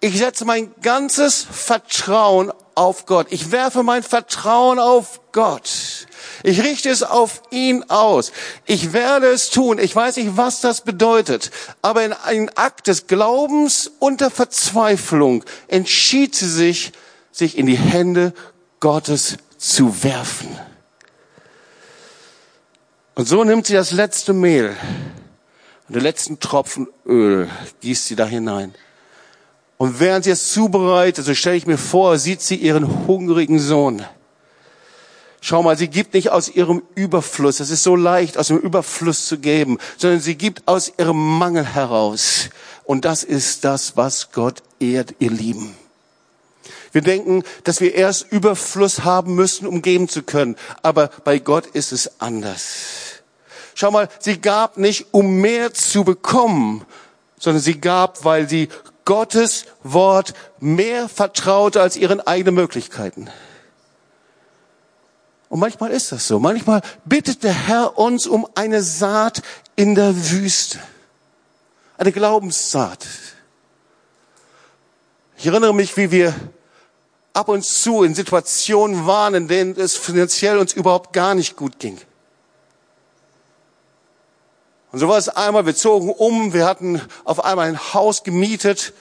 [0.00, 3.26] ich setze mein ganzes Vertrauen auf Gott.
[3.30, 6.06] Ich werfe mein Vertrauen auf Gott.
[6.42, 8.32] Ich richte es auf ihn aus.
[8.64, 9.78] Ich werde es tun.
[9.78, 11.50] Ich weiß nicht, was das bedeutet.
[11.82, 16.92] Aber in einem Akt des Glaubens und der Verzweiflung entschied sie sich,
[17.30, 18.32] sich in die Hände
[18.80, 20.58] Gottes zu werfen.
[23.14, 24.74] Und so nimmt sie das letzte Mehl
[25.88, 27.50] und den letzten Tropfen Öl,
[27.82, 28.74] gießt sie da hinein.
[29.80, 34.04] Und während sie es zubereitet, so stelle ich mir vor, sieht sie ihren hungrigen Sohn.
[35.40, 39.24] Schau mal, sie gibt nicht aus ihrem Überfluss, es ist so leicht, aus dem Überfluss
[39.24, 42.50] zu geben, sondern sie gibt aus ihrem Mangel heraus.
[42.84, 45.74] Und das ist das, was Gott ehrt, ihr Lieben.
[46.92, 50.56] Wir denken, dass wir erst Überfluss haben müssen, um geben zu können.
[50.82, 53.22] Aber bei Gott ist es anders.
[53.74, 56.84] Schau mal, sie gab nicht, um mehr zu bekommen,
[57.38, 58.68] sondern sie gab, weil sie
[59.04, 63.28] Gottes Wort mehr vertraute als ihren eigenen Möglichkeiten.
[65.48, 66.38] Und manchmal ist das so.
[66.38, 69.42] Manchmal bittet der Herr uns um eine Saat
[69.74, 70.78] in der Wüste.
[71.98, 73.06] Eine Glaubenssaat.
[75.36, 76.34] Ich erinnere mich, wie wir
[77.32, 81.78] ab und zu in Situationen waren, in denen es finanziell uns überhaupt gar nicht gut
[81.78, 81.98] ging.
[84.92, 88.92] Und so war es einmal, wir zogen um, wir hatten auf einmal ein Haus gemietet,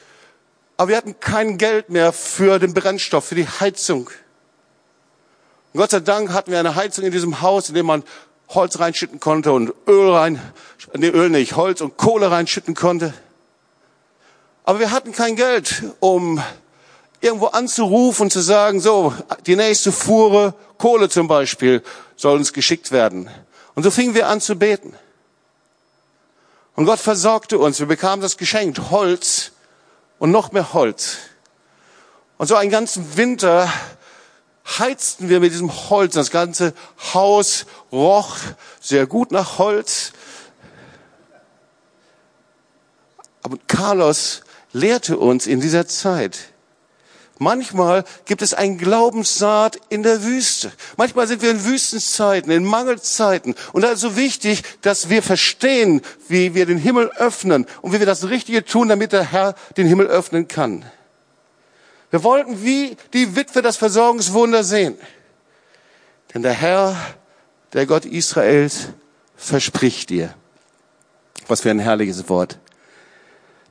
[0.77, 4.09] aber wir hatten kein Geld mehr für den Brennstoff, für die Heizung.
[5.73, 8.03] Und Gott sei Dank hatten wir eine Heizung in diesem Haus, in dem man
[8.49, 10.41] Holz reinschütten konnte und Öl rein,
[10.95, 13.13] nee, Öl nicht, Holz und Kohle reinschütten konnte.
[14.63, 16.41] Aber wir hatten kein Geld, um
[17.21, 19.13] irgendwo anzurufen und zu sagen, so,
[19.45, 21.83] die nächste Fuhre, Kohle zum Beispiel,
[22.15, 23.29] soll uns geschickt werden.
[23.75, 24.93] Und so fingen wir an zu beten.
[26.75, 27.79] Und Gott versorgte uns.
[27.79, 29.51] Wir bekamen das Geschenk, Holz
[30.17, 31.17] und noch mehr Holz.
[32.37, 33.71] Und so einen ganzen Winter
[34.77, 36.13] heizten wir mit diesem Holz.
[36.13, 36.73] Das ganze
[37.13, 38.37] Haus roch
[38.79, 40.13] sehr gut nach Holz.
[43.41, 46.37] Aber Carlos lehrte uns in dieser Zeit,
[47.41, 50.73] Manchmal gibt es ein Glaubenssaat in der Wüste.
[50.97, 53.55] Manchmal sind wir in Wüstenzeiten, in Mangelzeiten.
[53.71, 57.99] Und da ist so wichtig, dass wir verstehen, wie wir den Himmel öffnen und wie
[57.99, 60.83] wir das Richtige tun, damit der Herr den Himmel öffnen kann.
[62.11, 64.97] Wir wollten wie die Witwe das Versorgungswunder sehen.
[66.33, 66.97] Denn der Herr,
[67.71, 68.89] der Gott Israels,
[69.37, 70.33] verspricht dir.
[71.47, 72.59] Was für ein herrliches Wort.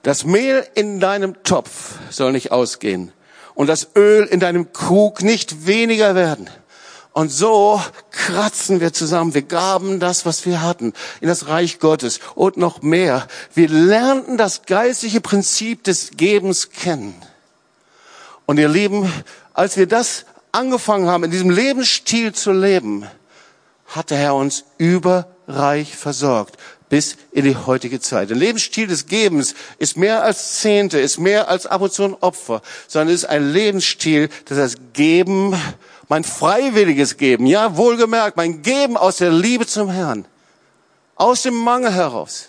[0.03, 3.13] Das Mehl in deinem Topf soll nicht ausgehen
[3.59, 6.49] und das Öl in deinem Krug nicht weniger werden.
[7.13, 9.35] Und so kratzen wir zusammen.
[9.35, 13.27] Wir gaben das, was wir hatten, in das Reich Gottes und noch mehr.
[13.55, 17.21] Wir lernten das geistliche Prinzip des Gebens kennen.
[18.47, 19.13] Und ihr Lieben,
[19.55, 23.09] als wir das angefangen haben, in diesem Lebensstil zu leben,
[23.89, 26.57] hat der Herr uns überreich versorgt
[26.89, 28.31] bis in die heutige Zeit.
[28.31, 32.15] Der Lebensstil des Gebens ist mehr als Zehnte, ist mehr als ab und zu ein
[32.15, 35.55] Opfer, sondern ist ein Lebensstil, das das Geben,
[36.09, 40.27] mein freiwilliges Geben, ja, wohlgemerkt, mein Geben aus der Liebe zum Herrn,
[41.17, 42.49] aus dem Mangel heraus,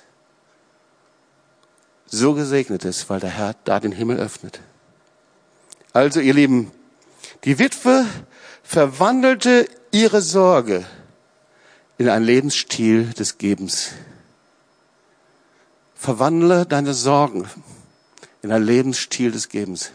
[2.06, 4.62] so gesegnet ist, weil der Herr da den Himmel öffnet.
[5.93, 6.71] Also, ihr Lieben,
[7.43, 8.06] die Witwe
[8.63, 10.86] verwandelte ihre Sorge
[11.97, 13.91] in einen Lebensstil des Gebens.
[16.00, 17.46] Verwandle deine Sorgen
[18.42, 19.92] in einen Lebensstil des Gebens.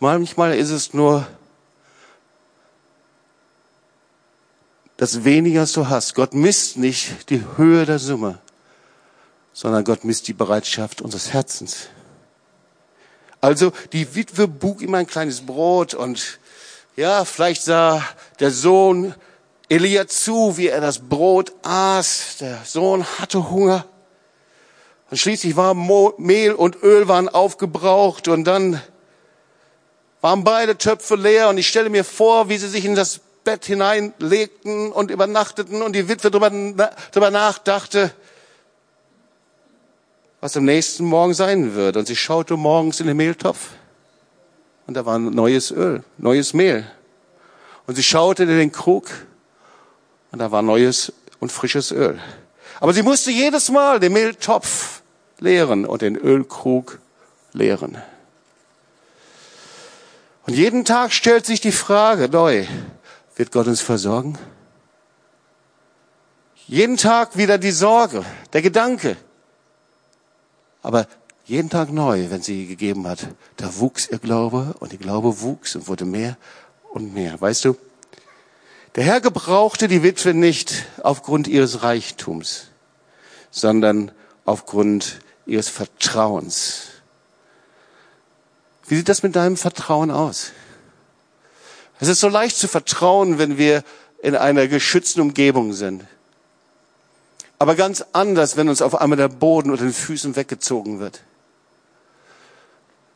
[0.00, 1.24] Manchmal ist es nur
[4.96, 6.16] das weniger, was du hast.
[6.16, 8.40] Gott misst nicht die Höhe der Summe,
[9.52, 11.86] sondern Gott misst die Bereitschaft unseres Herzens.
[13.40, 16.40] Also die Witwe bug ihm ein kleines Brot und
[16.96, 18.04] ja, vielleicht sah
[18.40, 19.14] der Sohn
[19.68, 22.38] Elia zu, wie er das Brot aß.
[22.40, 23.86] Der Sohn hatte Hunger.
[25.10, 28.80] Und schließlich war Mehl und Öl waren aufgebraucht und dann
[30.20, 33.64] waren beide Töpfe leer und ich stelle mir vor, wie sie sich in das Bett
[33.64, 36.50] hineinlegten und übernachteten und die Witwe darüber,
[37.10, 38.12] darüber nachdachte,
[40.40, 41.96] was am nächsten Morgen sein wird.
[41.96, 43.70] Und sie schaute morgens in den Mehltopf
[44.86, 46.88] und da war neues Öl, neues Mehl.
[47.86, 49.08] Und sie schaute in den Krug
[50.30, 52.20] und da war neues und frisches Öl.
[52.78, 54.99] Aber sie musste jedes Mal den Mehltopf
[55.40, 57.00] leeren und den Ölkrug
[57.52, 57.98] leeren.
[60.46, 62.66] Und jeden Tag stellt sich die Frage neu,
[63.36, 64.38] wird Gott uns versorgen?
[66.66, 69.16] Jeden Tag wieder die Sorge, der Gedanke.
[70.82, 71.06] Aber
[71.44, 73.26] jeden Tag neu, wenn sie gegeben hat,
[73.56, 76.36] da wuchs ihr Glaube und ihr Glaube wuchs und wurde mehr
[76.90, 77.40] und mehr.
[77.40, 77.76] Weißt du,
[78.94, 82.68] der Herr gebrauchte die Witwe nicht aufgrund ihres Reichtums,
[83.50, 84.12] sondern
[84.44, 86.88] aufgrund ihres Vertrauens.
[88.86, 90.52] Wie sieht das mit deinem Vertrauen aus?
[91.98, 93.84] Es ist so leicht zu vertrauen, wenn wir
[94.22, 96.04] in einer geschützten Umgebung sind.
[97.58, 101.20] Aber ganz anders, wenn uns auf einmal der Boden unter den Füßen weggezogen wird.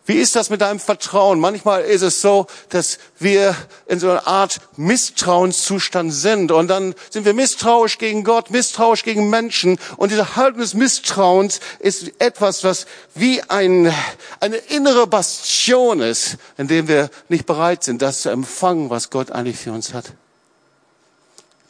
[0.07, 1.41] Wie ist das mit deinem Vertrauen?
[1.41, 7.25] Manchmal ist es so, dass wir in so einer Art Misstrauenszustand sind und dann sind
[7.25, 12.85] wir misstrauisch gegen Gott, misstrauisch gegen Menschen und diese Haltung des Misstrauens ist etwas, was
[13.15, 13.95] wie ein,
[14.41, 19.31] eine innere Bastion ist, in dem wir nicht bereit sind, das zu empfangen, was Gott
[19.31, 20.13] eigentlich für uns hat.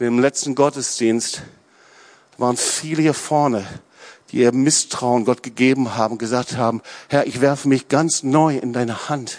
[0.01, 1.43] Im letzten Gottesdienst
[2.37, 3.65] waren viele hier vorne,
[4.35, 8.73] die ihr Misstrauen Gott gegeben haben, gesagt haben, Herr, ich werfe mich ganz neu in
[8.73, 9.39] deine Hand.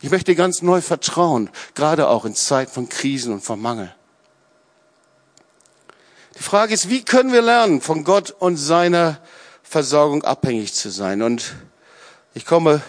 [0.00, 3.94] Ich möchte ganz neu vertrauen, gerade auch in Zeiten von Krisen und von Mangel.
[6.36, 9.20] Die Frage ist, wie können wir lernen, von Gott und seiner
[9.62, 11.22] Versorgung abhängig zu sein?
[11.22, 11.54] Und
[12.34, 12.82] ich komme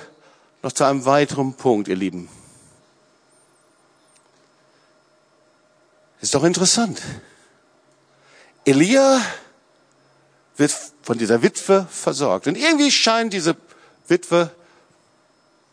[0.63, 2.29] noch zu einem weiteren Punkt, ihr Lieben.
[6.19, 6.99] Ist doch interessant.
[8.65, 9.21] Elia
[10.57, 12.47] wird von dieser Witwe versorgt.
[12.47, 13.55] Und irgendwie scheint diese
[14.07, 14.51] Witwe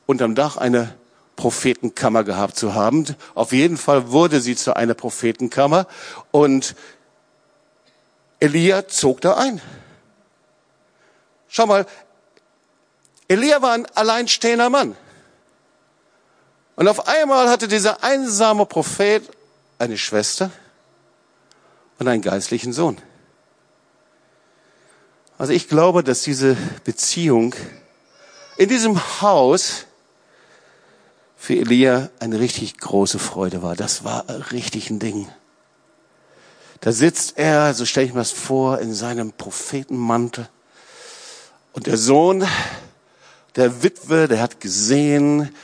[0.07, 0.95] unterm Dach eine
[1.37, 3.07] Prophetenkammer gehabt zu haben.
[3.35, 5.87] Auf jeden Fall wurde sie zu einer Prophetenkammer
[6.31, 6.75] und
[8.41, 9.61] Elia zog da ein.
[11.49, 11.87] Schau mal,
[13.29, 14.97] Elia war ein alleinstehender Mann.
[16.77, 19.23] Und auf einmal hatte dieser einsame Prophet
[19.79, 20.51] eine Schwester
[21.99, 22.99] und einen geistlichen Sohn.
[25.41, 27.55] Also ich glaube, dass diese Beziehung
[28.59, 29.87] in diesem Haus
[31.35, 33.75] für Elia eine richtig große Freude war.
[33.75, 35.27] Das war richtig ein Ding.
[36.83, 40.47] Da sitzt er, so stelle ich mir das vor, in seinem Prophetenmantel.
[41.73, 42.47] Und der Sohn
[43.57, 45.57] der Witwe, der hat gesehen,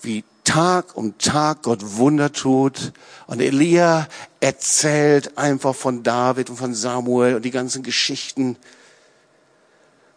[0.00, 2.92] wie Tag um Tag Gott Wunder tut.
[3.26, 4.06] Und Elia
[4.38, 8.56] erzählt einfach von David und von Samuel und die ganzen Geschichten.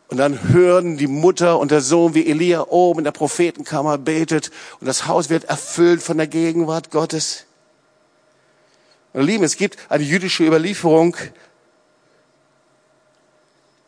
[0.09, 4.51] Und dann hören die Mutter und der Sohn, wie Elia oben in der Prophetenkammer betet
[4.79, 7.45] und das Haus wird erfüllt von der Gegenwart Gottes.
[9.11, 11.17] Und Lieben, es gibt eine jüdische Überlieferung,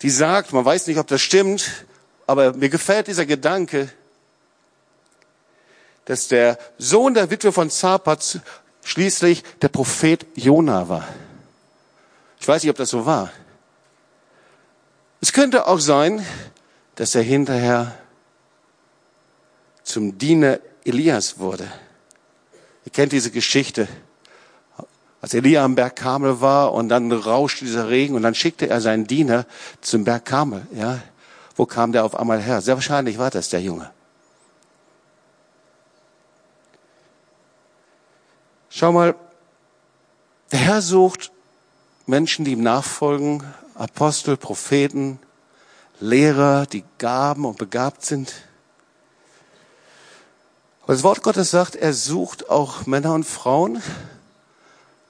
[0.01, 1.85] die sagt, man weiß nicht, ob das stimmt,
[2.27, 3.89] aber mir gefällt dieser Gedanke,
[6.05, 8.41] dass der Sohn der Witwe von Zapat
[8.83, 11.07] schließlich der Prophet Jona war.
[12.39, 13.31] Ich weiß nicht, ob das so war.
[15.21, 16.25] Es könnte auch sein,
[16.95, 17.97] dass er hinterher
[19.83, 21.69] zum Diener Elias wurde.
[22.85, 23.87] Ihr kennt diese Geschichte.
[25.21, 28.79] Als Elia am Berg Kamel war und dann rauschte dieser Regen und dann schickte er
[28.79, 29.45] seinen Diener
[29.81, 30.65] zum Berg Kamel.
[30.73, 30.99] Ja,
[31.55, 32.61] wo kam der auf einmal her?
[32.61, 33.91] Sehr wahrscheinlich war das der Junge.
[38.69, 39.15] Schau mal,
[40.53, 41.31] der Herr sucht
[42.05, 43.43] Menschen, die ihm nachfolgen,
[43.79, 45.19] Apostel, Propheten,
[46.01, 48.33] Lehrer, die gaben und begabt sind.
[50.83, 53.81] Aber das Wort Gottes sagt, er sucht auch Männer und Frauen,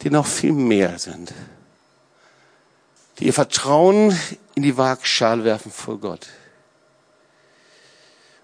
[0.01, 1.33] die noch viel mehr sind,
[3.17, 4.17] die ihr Vertrauen
[4.53, 6.27] in die Waagschale werfen vor Gott.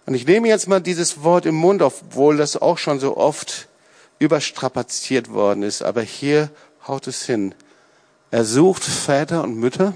[0.08, 3.68] Und ich nehme jetzt mal dieses Wort im Mund, obwohl das auch schon so oft
[4.18, 6.50] überstrapaziert worden ist, aber hier
[6.88, 7.54] haut es hin.
[8.32, 9.94] Er sucht Väter und Mütter,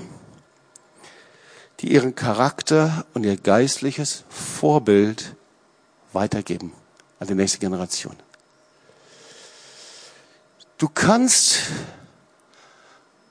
[1.79, 5.35] die ihren Charakter und ihr geistliches Vorbild
[6.11, 6.73] weitergeben
[7.19, 8.15] an die nächste Generation.
[10.77, 11.59] Du kannst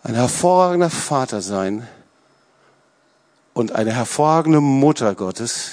[0.03, 1.87] ein hervorragender Vater sein
[3.53, 5.73] und eine hervorragende Mutter Gottes,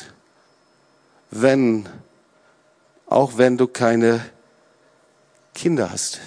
[1.32, 1.88] wenn,
[3.06, 4.26] auch wenn du keine
[5.54, 6.20] Kinder hast.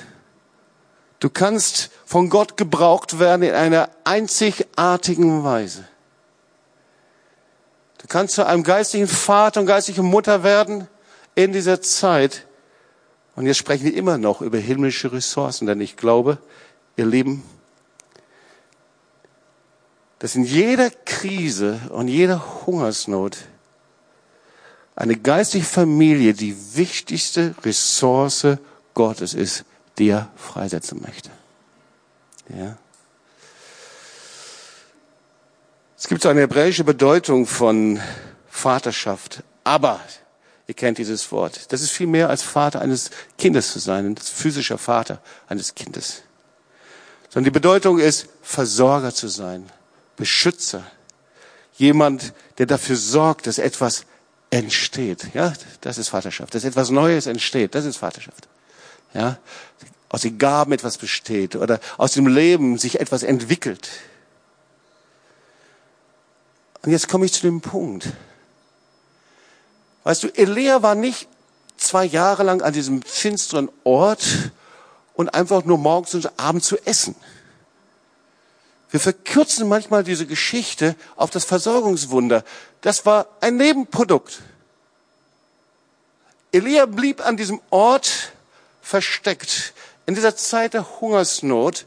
[1.21, 5.85] Du kannst von Gott gebraucht werden in einer einzigartigen Weise.
[8.09, 10.89] Kannst zu einem geistlichen Vater und geistlichen Mutter werden
[11.35, 12.47] in dieser Zeit.
[13.37, 16.39] Und jetzt sprechen wir immer noch über himmlische Ressourcen, denn ich glaube,
[16.97, 17.43] ihr Lieben,
[20.19, 23.37] dass in jeder Krise und jeder Hungersnot
[24.97, 28.59] eine geistliche Familie die wichtigste Ressource
[28.95, 29.65] Gottes ist,
[29.99, 31.31] die er freisetzen möchte.
[32.49, 32.77] Ja.
[36.01, 38.01] Es gibt so eine hebräische Bedeutung von
[38.49, 39.43] Vaterschaft.
[39.65, 40.01] Aber,
[40.69, 41.73] ihr kennt dieses Wort.
[41.73, 46.23] Das ist viel mehr als Vater eines Kindes zu sein, das physischer Vater eines Kindes.
[47.29, 49.67] Sondern die Bedeutung ist, Versorger zu sein,
[50.17, 50.87] Beschützer.
[51.77, 54.05] Jemand, der dafür sorgt, dass etwas
[54.51, 55.35] entsteht.
[55.35, 56.55] Ja, das ist Vaterschaft.
[56.55, 57.75] Dass etwas Neues entsteht.
[57.75, 58.47] Das ist Vaterschaft.
[59.15, 59.39] Ja,
[60.11, 63.91] aus den Gaben etwas besteht oder aus dem Leben sich etwas entwickelt.
[66.89, 68.09] Und jetzt komme ich zu dem Punkt.
[70.05, 71.29] Weißt du, Elia war nicht
[71.77, 74.25] zwei Jahre lang an diesem finsteren Ort
[75.13, 77.15] und einfach nur morgens und abends zu essen.
[78.89, 82.43] Wir verkürzen manchmal diese Geschichte auf das Versorgungswunder.
[82.81, 84.41] Das war ein Nebenprodukt.
[86.53, 88.33] Elia blieb an diesem Ort
[88.81, 89.75] versteckt
[90.07, 91.85] in dieser Zeit der Hungersnot.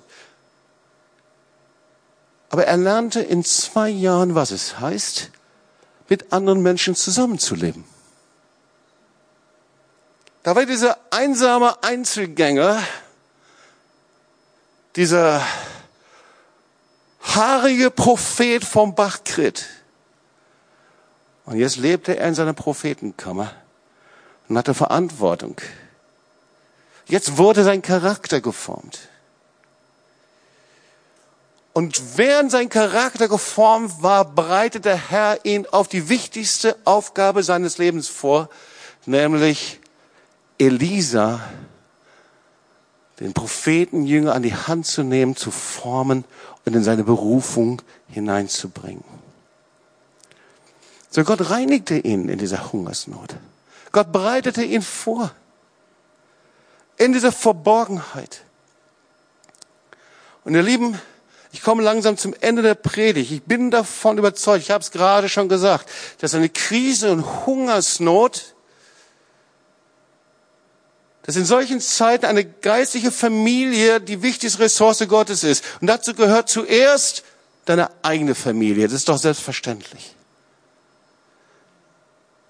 [2.52, 5.32] Aber er lernte in zwei Jahren, was es heißt,
[6.10, 7.86] mit anderen Menschen zusammenzuleben.
[10.44, 12.84] Da war dieser einsame Einzelgänger,
[14.98, 15.42] dieser
[17.22, 19.66] haarige Prophet vom Bachkrit.
[21.46, 23.54] Und jetzt lebte er in seiner Prophetenkammer
[24.50, 25.56] und hatte Verantwortung.
[27.08, 29.08] Jetzt wurde sein Charakter geformt.
[31.82, 37.80] Und während sein Charakter geformt war, bereitet der Herr ihn auf die wichtigste Aufgabe seines
[37.80, 38.50] Lebens vor,
[39.08, 39.80] nämlich
[40.60, 41.42] Elisa,
[43.20, 46.24] den Prophetenjünger an die Hand zu nehmen, zu formen
[46.66, 49.04] und in seine Berufung hineinzubringen.
[51.10, 53.38] So Gott reinigte ihn in dieser Hungersnot.
[53.92, 55.32] Gott bereitete ihn vor.
[56.98, 58.44] In dieser Verborgenheit.
[60.44, 61.02] Und ihr Lieben,
[61.52, 63.32] ich komme langsam zum Ende der Predigt.
[63.32, 65.90] Ich bin davon überzeugt, ich habe es gerade schon gesagt,
[66.20, 68.56] dass eine Krise und Hungersnot,
[71.24, 75.64] dass in solchen Zeiten eine geistliche Familie die wichtigste Ressource Gottes ist.
[75.82, 77.24] Und dazu gehört zuerst
[77.66, 78.86] deine eigene Familie.
[78.86, 80.16] Das ist doch selbstverständlich.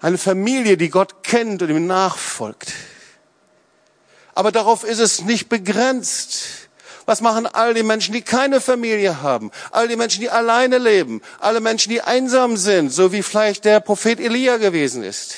[0.00, 2.72] Eine Familie, die Gott kennt und ihm nachfolgt.
[4.34, 6.68] Aber darauf ist es nicht begrenzt.
[7.06, 9.50] Was machen all die Menschen, die keine Familie haben?
[9.70, 11.20] All die Menschen, die alleine leben?
[11.40, 15.34] Alle Menschen, die einsam sind, so wie vielleicht der Prophet Elia gewesen ist?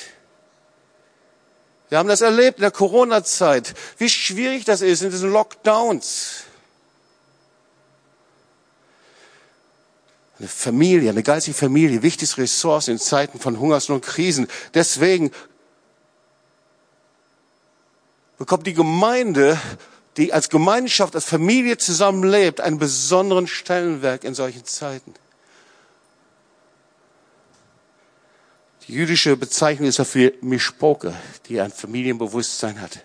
[1.89, 6.43] Wir haben das erlebt in der Corona-Zeit, wie schwierig das ist in diesen Lockdowns.
[10.37, 14.47] Eine Familie, eine geistige Familie, wichtigste Ressource in Zeiten von Hungersnot und Krisen.
[14.73, 15.31] Deswegen
[18.37, 19.57] bekommt die Gemeinde,
[20.17, 25.13] die als Gemeinschaft, als Familie zusammenlebt, einen besonderen Stellenwerk in solchen Zeiten.
[28.87, 31.13] Die jüdische Bezeichnung ist dafür Mischpoke,
[31.47, 32.99] die ein Familienbewusstsein hat.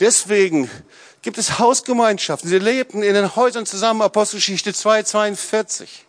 [0.00, 0.70] Deswegen
[1.22, 2.48] gibt es Hausgemeinschaften.
[2.48, 6.06] Sie lebten in den Häusern zusammen, Apostelgeschichte 2, 42.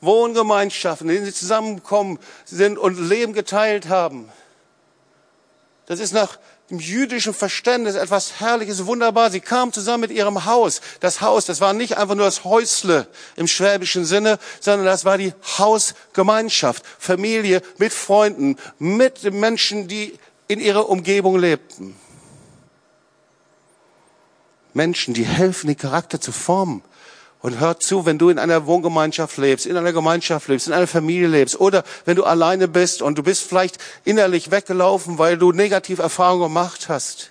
[0.00, 4.30] Wohngemeinschaften, in denen sie zusammengekommen sind und Leben geteilt haben.
[5.86, 6.38] Das ist nach
[6.70, 9.30] dem jüdischen Verständnis etwas Herrliches, wunderbar.
[9.30, 10.80] Sie kamen zusammen mit ihrem Haus.
[11.00, 13.06] Das Haus, das war nicht einfach nur das Häusle
[13.36, 20.60] im schwäbischen Sinne, sondern das war die Hausgemeinschaft, Familie mit Freunden, mit Menschen, die in
[20.60, 21.96] ihrer Umgebung lebten.
[24.74, 26.82] Menschen, die helfen, den Charakter zu formen.
[27.40, 30.88] Und hör zu, wenn du in einer Wohngemeinschaft lebst, in einer Gemeinschaft lebst, in einer
[30.88, 35.52] Familie lebst oder wenn du alleine bist und du bist vielleicht innerlich weggelaufen, weil du
[35.52, 37.30] negative Erfahrungen gemacht hast.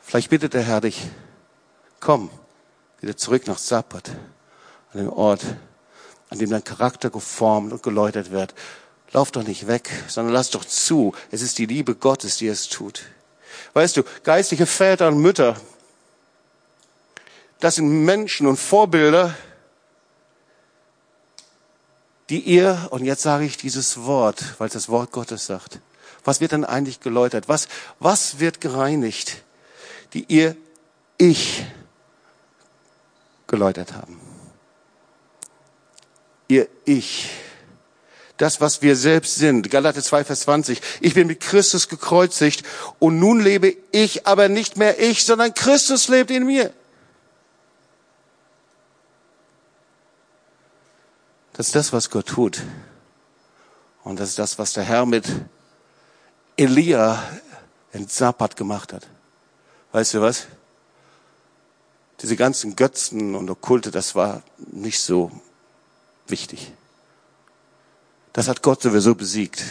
[0.00, 1.02] Vielleicht bittet der Herr dich,
[1.98, 2.30] komm
[3.00, 4.10] wieder zurück nach Sabbat,
[4.92, 5.42] an den Ort,
[6.30, 8.54] an dem dein Charakter geformt und geläutert wird.
[9.12, 11.14] Lauf doch nicht weg, sondern lass doch zu.
[11.30, 13.02] Es ist die Liebe Gottes, die es tut.
[13.74, 15.56] Weißt du, geistliche Väter und Mütter,
[17.64, 19.34] das sind Menschen und Vorbilder,
[22.28, 25.78] die ihr, und jetzt sage ich dieses Wort, weil es das Wort Gottes sagt,
[26.24, 27.48] was wird denn eigentlich geläutert?
[27.48, 27.68] Was,
[28.00, 29.42] was wird gereinigt?
[30.12, 30.56] Die ihr
[31.16, 31.64] Ich
[33.46, 34.20] geläutert haben.
[36.48, 37.30] Ihr Ich
[38.36, 39.70] das, was wir selbst sind.
[39.70, 40.82] Galater 2, Vers 20.
[41.00, 42.62] Ich bin mit Christus gekreuzigt
[42.98, 46.74] und nun lebe ich, aber nicht mehr ich, sondern Christus lebt in mir.
[51.54, 52.62] Das ist das, was Gott tut.
[54.02, 55.26] Und das ist das, was der Herr mit
[56.56, 57.22] Elia
[57.92, 59.06] in Zappat gemacht hat.
[59.92, 60.46] Weißt du was?
[62.20, 65.30] Diese ganzen Götzen und Okkulte, das war nicht so
[66.26, 66.72] wichtig.
[68.32, 69.62] Das hat Gott sowieso besiegt.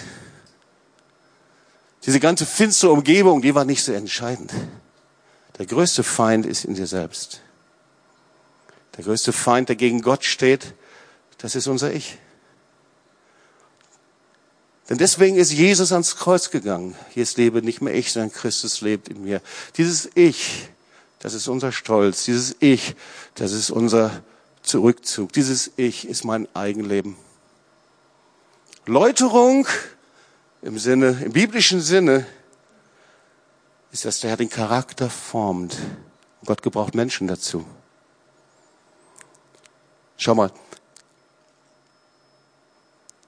[2.06, 4.54] Diese ganze finstere Umgebung, die war nicht so entscheidend.
[5.58, 7.42] Der größte Feind ist in dir selbst.
[8.96, 10.74] Der größte Feind, der gegen Gott steht,
[11.44, 12.18] das ist unser Ich.
[14.90, 16.96] Denn deswegen ist Jesus ans Kreuz gegangen.
[17.16, 19.42] Jetzt lebe nicht mehr ich, sondern Christus lebt in mir.
[19.76, 20.70] Dieses Ich,
[21.20, 22.24] das ist unser Stolz.
[22.24, 22.96] Dieses Ich,
[23.36, 24.24] das ist unser
[24.62, 25.34] Zurückzug.
[25.34, 27.18] Dieses Ich ist mein Eigenleben.
[28.86, 29.68] Läuterung
[30.62, 32.26] im Sinne, im biblischen Sinne,
[33.92, 35.74] ist, dass der Herr den Charakter formt.
[36.40, 37.66] Und Gott gebraucht Menschen dazu.
[40.16, 40.50] Schau mal.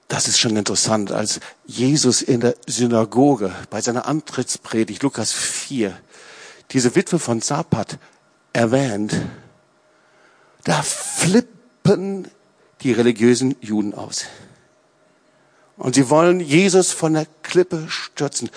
[0.08, 5.96] Das ist schon interessant, als Jesus in der Synagoge bei seiner Antrittspredigt, Lukas 4,
[6.70, 7.98] diese Witwe von Zapat
[8.52, 9.14] erwähnt,
[10.64, 12.28] da flippen
[12.82, 14.26] die religiösen Juden aus.
[15.76, 18.50] Und sie wollen Jesus von der Klippe stürzen.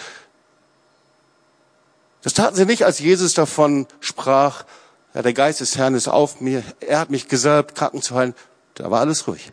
[2.21, 4.65] Das taten sie nicht, als Jesus davon sprach,
[5.13, 8.35] ja, der Geist des Herrn ist auf mir, er hat mich gesalbt, Kranken zu heilen.
[8.75, 9.49] Da war alles ruhig.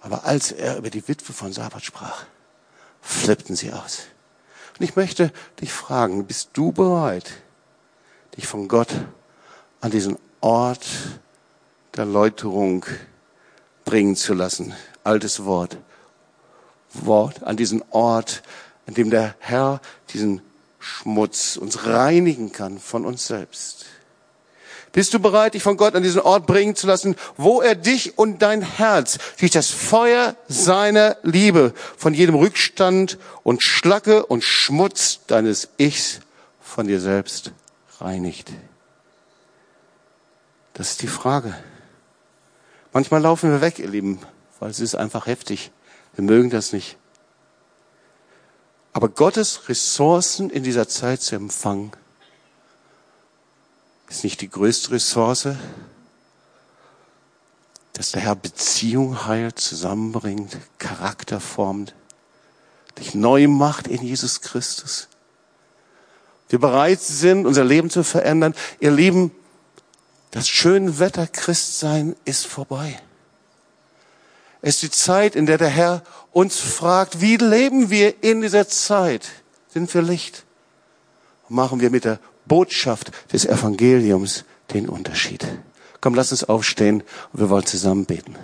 [0.00, 2.24] Aber als er über die Witwe von Sabbat sprach,
[3.00, 4.02] flippten sie aus.
[4.78, 7.32] Und ich möchte dich fragen, bist du bereit,
[8.36, 8.88] dich von Gott
[9.80, 10.86] an diesen Ort
[11.96, 12.86] der Läuterung
[13.84, 14.74] bringen zu lassen?
[15.02, 15.78] Altes Wort.
[16.92, 18.42] Wort, an diesen Ort,
[18.86, 19.80] an dem der Herr
[20.10, 20.40] diesen
[20.78, 23.86] Schmutz uns reinigen kann von uns selbst.
[24.92, 28.18] Bist du bereit, dich von Gott an diesen Ort bringen zu lassen, wo er dich
[28.18, 35.20] und dein Herz durch das Feuer seiner Liebe von jedem Rückstand und Schlacke und Schmutz
[35.26, 36.20] deines Ichs
[36.60, 37.52] von dir selbst
[38.00, 38.50] reinigt?
[40.74, 41.54] Das ist die Frage.
[42.92, 44.20] Manchmal laufen wir weg, ihr Lieben,
[44.60, 45.70] weil es ist einfach heftig.
[46.14, 46.96] Wir mögen das nicht.
[48.92, 51.92] Aber Gottes Ressourcen in dieser Zeit zu empfangen,
[54.08, 55.48] ist nicht die größte Ressource,
[57.92, 61.94] dass der Herr Beziehung heilt, zusammenbringt, Charakter formt,
[62.98, 65.08] dich neu macht in Jesus Christus.
[66.48, 68.54] Wir bereit sind, unser Leben zu verändern.
[68.80, 69.32] Ihr Lieben,
[70.30, 72.98] das schöne Wetter Christsein ist vorbei.
[74.62, 76.02] Es ist die Zeit, in der der Herr
[76.32, 79.28] uns fragt, wie leben wir in dieser Zeit?
[79.68, 80.44] Sind wir Licht?
[81.48, 82.18] Machen wir mit der
[82.48, 84.44] Botschaft des Evangeliums
[84.74, 85.46] den Unterschied?
[86.00, 88.36] Komm, lass uns aufstehen und wir wollen zusammen beten.